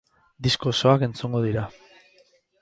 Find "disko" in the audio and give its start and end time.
0.45-0.69